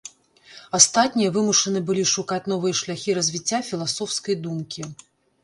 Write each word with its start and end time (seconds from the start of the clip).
Астатнія 0.77 1.33
вымушаны 1.35 1.79
былі 1.89 2.03
шукаць 2.13 2.41
новыя 2.53 2.79
шляхі 2.81 3.17
развіцця 3.19 3.61
філасофскай 3.69 4.41
думкі. 4.49 4.89